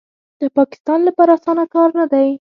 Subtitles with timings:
[0.41, 2.27] د پاکستان لپاره اسانه کار نه دی